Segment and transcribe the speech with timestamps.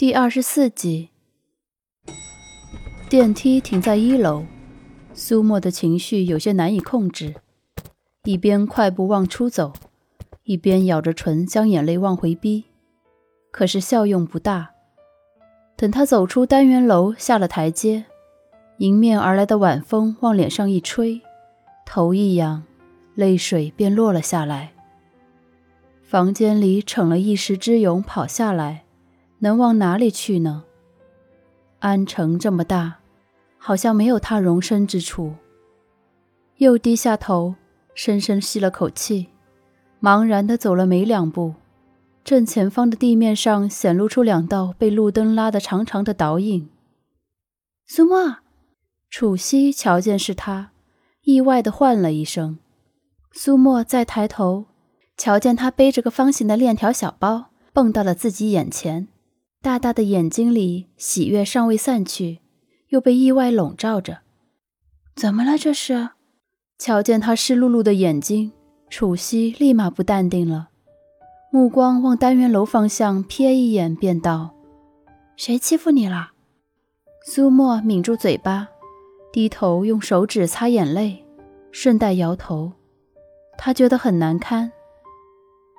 [0.00, 1.10] 第二十四集，
[3.10, 4.46] 电梯停在一楼，
[5.12, 7.34] 苏沫的情绪有些难以控制，
[8.24, 9.74] 一边快步往出走，
[10.44, 12.64] 一边咬着唇将眼泪往回逼，
[13.50, 14.70] 可是效用不大。
[15.76, 18.06] 等他走出单元楼，下了台阶，
[18.78, 21.20] 迎面而来的晚风往脸上一吹，
[21.84, 22.62] 头一仰，
[23.14, 24.72] 泪水便落了下来。
[26.02, 28.84] 房间里逞了一时之勇，跑下来。
[29.42, 30.64] 能往哪里去呢？
[31.78, 32.98] 安城这么大，
[33.56, 35.34] 好像没有他容身之处。
[36.58, 37.54] 又低下头，
[37.94, 39.28] 深深吸了口气，
[40.00, 41.54] 茫然地走了没两步，
[42.22, 46.68] 正前方的地面上显露出两道被路灯拉得长长的倒影。
[47.86, 48.36] 苏沫，
[49.08, 50.72] 楚西瞧见是他，
[51.22, 52.58] 意外地唤了一声。
[53.32, 54.66] 苏沫再抬头，
[55.16, 59.08] 瞧见他背着个方形的链条小包，蹦到了自己眼前。
[59.62, 62.38] 大大的眼睛里喜悦尚未散去，
[62.88, 64.20] 又被意外笼罩着。
[65.14, 65.58] 怎么了？
[65.58, 66.10] 这是？
[66.78, 68.52] 瞧见他湿漉漉的眼睛，
[68.88, 70.70] 楚西立马不淡定了，
[71.52, 74.54] 目光往单元楼方向瞥一眼，便道
[75.36, 76.30] ：“谁欺负你了？”
[77.26, 78.66] 苏沫抿住嘴巴，
[79.30, 81.22] 低头用手指擦眼泪，
[81.70, 82.72] 顺带摇头。
[83.58, 84.72] 他觉得很难堪，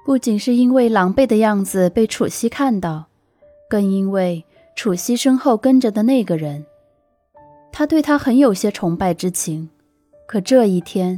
[0.06, 3.08] 不仅是因为狼狈的样子被楚西看到。
[3.72, 4.44] 更因为
[4.76, 6.66] 楚西身后跟着的那个人，
[7.72, 9.70] 他对他很有些崇拜之情。
[10.28, 11.18] 可这一天，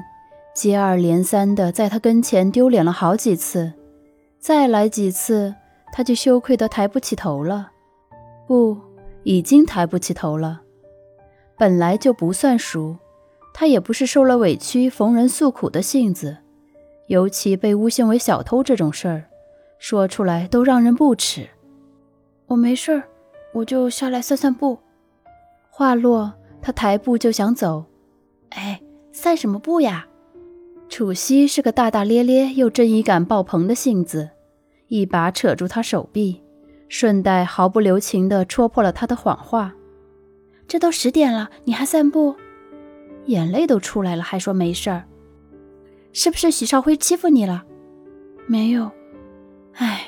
[0.53, 3.73] 接二连三的在他跟前丢脸了好几次，
[4.37, 5.55] 再来几次，
[5.91, 7.71] 他就羞愧的抬不起头了。
[8.45, 8.77] 不，
[9.23, 10.61] 已经抬不起头了。
[11.57, 12.97] 本来就不算熟，
[13.51, 16.37] 他也不是受了委屈逢人诉苦的性子，
[17.07, 19.23] 尤其被诬陷为小偷这种事儿，
[19.79, 21.49] 说出来都让人不齿。
[22.53, 23.03] 我没事儿，
[23.51, 24.77] 我就下来散散步。
[25.71, 27.83] 话落，他抬步就想走。
[28.49, 28.79] 哎，
[29.11, 30.07] 散什么步呀？
[30.87, 34.29] 楚西是个大大咧咧又正义感爆棚的性子，
[34.87, 36.43] 一把扯住他手臂，
[36.87, 39.73] 顺带毫不留情地戳破了他的谎话。
[40.67, 42.35] 这都十点了，你还散步？
[43.25, 45.05] 眼泪都出来了，还说没事儿？
[46.11, 47.63] 是不是许少辉欺负你了？
[48.45, 48.91] 没有。
[49.73, 50.03] 哎，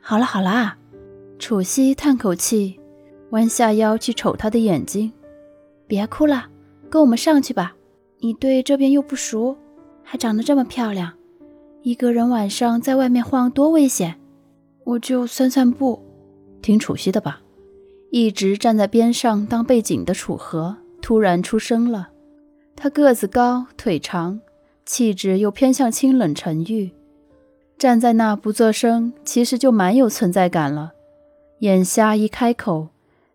[0.00, 0.78] 好了好了。
[1.40, 2.78] 楚西叹口气，
[3.30, 5.10] 弯下腰去瞅他的眼睛。
[5.86, 6.46] 别哭了，
[6.90, 7.74] 跟我们上去吧。
[8.18, 9.56] 你对这边又不熟，
[10.04, 11.10] 还长得这么漂亮，
[11.82, 14.20] 一个人晚上在外面晃多危险。
[14.84, 15.98] 我就散散步，
[16.60, 17.40] 听楚西的吧。
[18.10, 22.10] 一直站在边上当背景的楚河突然出声了。
[22.76, 24.40] 他个子高，腿长，
[24.84, 26.90] 气质又偏向清冷沉郁，
[27.78, 30.92] 站在那不作声，其实就蛮有存在感了。
[31.60, 32.88] 眼瞎一开口，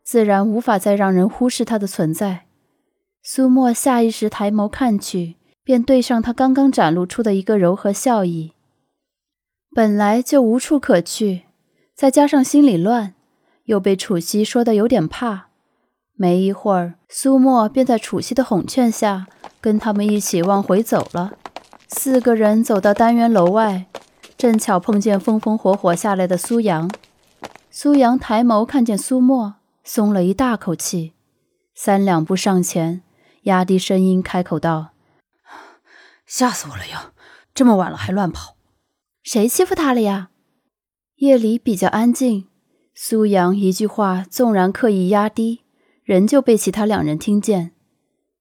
[0.04, 2.46] 自然无法再让人忽视他的存在。
[3.22, 8.54] 苏沫下意识抬眸看去，便对上他刚刚展露出的一个柔和笑意。
[9.76, 11.44] 本来就无处可去，
[11.96, 13.14] 再加上心里乱，
[13.66, 15.50] 又被楚西说的有点怕。
[16.16, 19.28] 没一会儿，苏沫便在楚西的哄劝下，
[19.62, 21.34] 跟他们一起往回走了。
[21.90, 23.86] 四个人走到单元楼外，
[24.36, 26.90] 正巧碰见风风火火下来的苏阳。
[27.78, 31.12] 苏阳抬眸看见苏沫，松了一大口气，
[31.74, 33.04] 三两步上前，
[33.42, 34.92] 压低声音开口道
[36.26, 37.12] ：“吓死我了呀！
[37.54, 38.56] 这么晚了还乱跑，
[39.24, 40.30] 谁欺负他了呀？”
[41.20, 42.48] 夜里比较安静，
[42.94, 45.64] 苏阳一句话纵然刻意压低，
[46.06, 47.74] 仍旧被其他两人听见。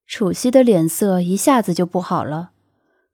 [0.06, 2.53] 楚西的脸色一下子就不好了，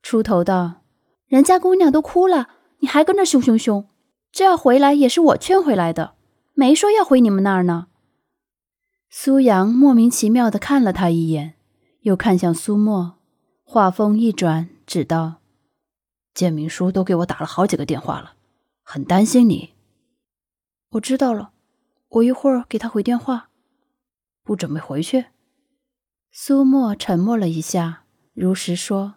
[0.03, 0.83] 出头道
[1.25, 2.49] ：“人家姑娘都哭了，
[2.81, 3.83] 你还跟着凶凶凶。”
[4.31, 6.15] 这要回来也是我劝回来的，
[6.53, 7.87] 没说要回你们那儿呢。
[9.09, 11.55] 苏阳莫名其妙的看了他一眼，
[12.01, 13.19] 又看向苏沫，
[13.63, 15.41] 话锋一转，只道
[16.33, 18.35] ：“建明叔都给我打了好几个电话了，
[18.83, 19.73] 很担心你。”
[20.91, 21.51] 我知道了，
[22.07, 23.49] 我一会儿给他回电话。
[24.43, 25.25] 不准备回去？
[26.31, 29.15] 苏沫沉默了一下，如实说：“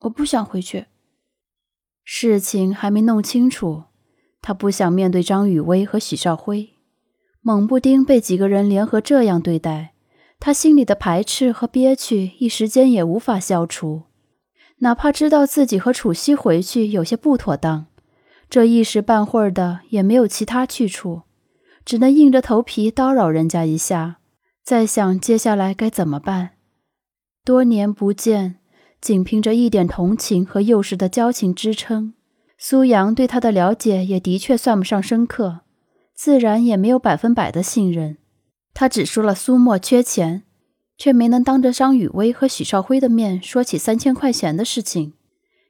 [0.00, 0.86] 我不想回去。
[2.04, 3.84] 事情还没弄清楚。”
[4.42, 6.70] 他不想面对张雨薇和许少辉，
[7.40, 9.94] 猛不丁被几个人联合这样对待，
[10.40, 14.02] 他心里的排斥和憋屈一时间也无法消除。
[14.78, 17.86] 哪怕知道自己和楚西回去有些不妥当，
[18.50, 21.22] 这一时半会儿的也没有其他去处，
[21.84, 24.18] 只能硬着头皮叨扰人家一下，
[24.64, 26.50] 再想接下来该怎么办。
[27.44, 28.56] 多年不见，
[29.00, 32.14] 仅凭着一点同情和幼时的交情支撑。
[32.64, 35.62] 苏阳对他的了解也的确算不上深刻，
[36.14, 38.18] 自然也没有百分百的信任。
[38.72, 40.44] 他只说了苏沫缺钱，
[40.96, 45.14] 却没能当着张雨薇和许少辉的面说起三千块钱的事情。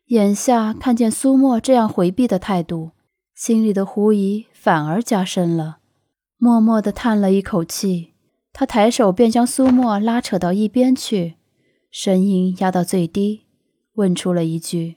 [0.08, 2.90] 眼下看见苏沫这样回避的态度，
[3.34, 5.78] 心里的狐疑反而加深了，
[6.36, 8.12] 默默地叹了一口气。
[8.52, 11.36] 他抬手便将苏沫拉扯到一边去，
[11.90, 13.46] 声音压到最低，
[13.94, 14.96] 问出了一句：“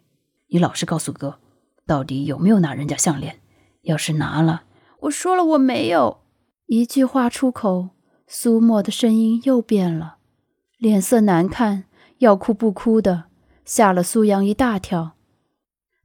[0.51, 1.39] 你老实告诉哥，
[1.85, 3.39] 到底有没有拿人家项链？
[3.83, 4.63] 要是拿了，
[5.01, 6.21] 我说了我没有。”
[6.67, 7.89] 一句话出口，
[8.25, 10.17] 苏沫的声音又变了，
[10.77, 11.83] 脸色难看，
[12.17, 13.25] 要哭不哭的。
[13.63, 15.13] 吓了苏阳一大跳，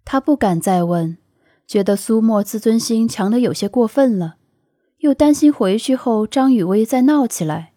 [0.04, 1.18] 他不敢再问，
[1.66, 4.36] 觉得苏沫自尊心强得有些过分了，
[4.98, 7.72] 又担心回去后张雨薇再闹起来，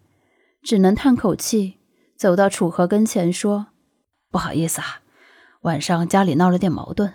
[0.61, 1.79] 只能叹口气，
[2.15, 3.67] 走到楚河跟前说
[4.31, 5.01] ：“不好意思啊，
[5.63, 7.13] 晚上家里闹了点矛盾，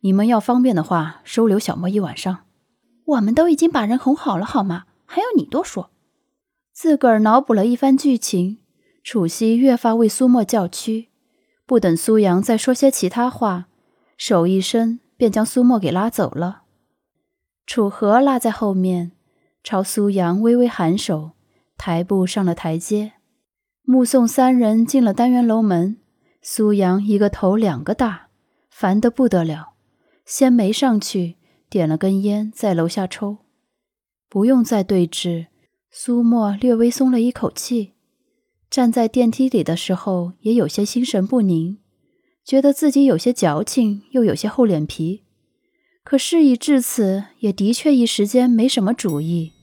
[0.00, 2.44] 你们要方便的话，收留小莫一晚上。
[3.04, 4.84] 我们都已经把人哄好了，好吗？
[5.04, 5.90] 还要你多说？”
[6.72, 8.58] 自个儿脑补了一番剧情，
[9.02, 11.08] 楚西越发为苏沫叫屈。
[11.66, 13.66] 不等苏阳再说些其他话，
[14.16, 16.62] 手一伸便将苏沫给拉走了。
[17.66, 19.12] 楚河落在后面，
[19.62, 21.32] 朝苏阳微微颔首，
[21.76, 23.12] 抬步上了台阶。
[23.82, 25.98] 目送三人进了单元楼门，
[26.40, 28.28] 苏阳一个头两个大，
[28.70, 29.69] 烦得不得了，
[30.30, 31.34] 先没上去，
[31.68, 33.38] 点了根烟，在楼下抽。
[34.28, 35.46] 不用再对峙，
[35.90, 37.94] 苏沫略微松了一口气。
[38.70, 41.78] 站在电梯里的时候，也有些心神不宁，
[42.44, 45.24] 觉得自己有些矫情，又有些厚脸皮。
[46.04, 49.54] 可事已至此，也的确一时间没什么主意，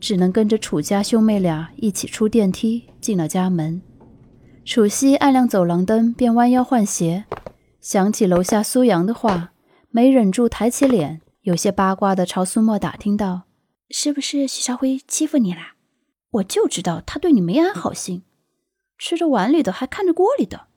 [0.00, 3.80] 只能跟着楚家兄妹俩一起出电梯，进了家门。
[4.64, 7.26] 楚西按亮走廊灯，便弯腰换鞋，
[7.80, 9.52] 想起楼下苏阳的话，
[9.90, 13.42] 没忍住抬起脸，有些八卦的朝苏沫打听道
[13.90, 15.74] ：“是不是许少辉欺负你啦？
[16.30, 18.22] 我就知道他对你没安好心。”
[18.96, 20.68] 吃着碗里的还看着锅里的，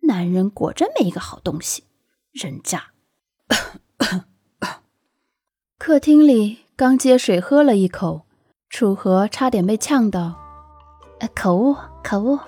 [0.00, 1.84] 男人果真没一个好东西。
[2.32, 2.92] 人渣。
[5.78, 8.22] 客厅里刚接水喝了一口，
[8.70, 10.40] 楚河差点被呛到。
[11.34, 12.40] 可恶，可恶！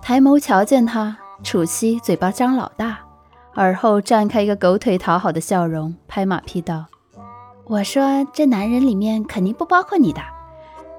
[0.00, 3.07] 抬眸瞧见他，楚西嘴巴张老大，
[3.58, 6.86] 耳后绽开一个狗腿讨好的笑容，拍马屁道
[7.66, 10.20] ：“我说这男人里面肯定不包括你的。”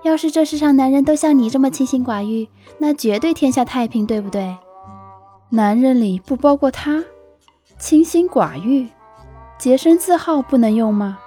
[0.03, 4.57] 要是这世上男人都像你这么清心寡欲，那绝对天下太平，对不对？
[5.51, 7.01] 男人里不包括他，
[7.77, 8.89] 清心寡欲，
[9.57, 11.17] 洁身自好不能用吗？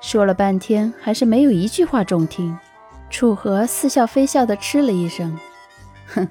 [0.00, 2.58] 说了半天，还是没有一句话中听。
[3.10, 5.38] 楚河似笑非笑地嗤了一声
[6.14, 6.28] ：“哼，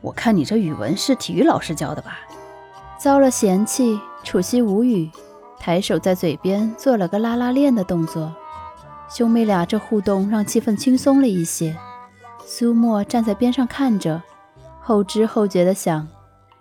[0.00, 2.18] 我看你这语文是体育老师教的吧？”
[3.06, 5.08] 遭了嫌弃，楚西无语，
[5.60, 8.34] 抬手在嘴边做了个拉拉链的动作。
[9.08, 11.76] 兄妹俩这互动让气氛轻松了一些。
[12.44, 14.20] 苏沫站在边上看着，
[14.80, 16.08] 后知后觉地想：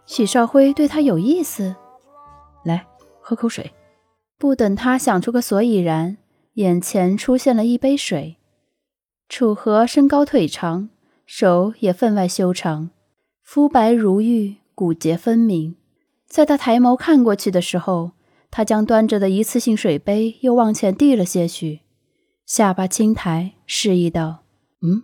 [0.05, 1.75] 许少辉对他有意思。
[2.63, 2.85] 来，
[3.19, 3.73] 喝口水。
[4.37, 6.17] 不等他想出个所以然，
[6.53, 8.35] 眼前出现了一杯水。
[9.27, 10.89] 楚河身高腿长，
[11.25, 12.91] 手也分外修长，
[13.41, 15.77] 肤白如玉，骨节分明。
[16.27, 18.11] 在他抬眸看过去的时候，
[18.51, 21.81] 他将端着的一次性水杯又往前递了些许。
[22.45, 24.43] 下巴轻抬，示意道
[24.81, 25.03] ：“嗯。”